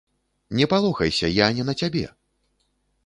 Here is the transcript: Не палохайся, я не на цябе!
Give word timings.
Не 0.57 0.65
палохайся, 0.71 1.29
я 1.33 1.47
не 1.59 1.63
на 1.71 1.77
цябе! 1.83 2.03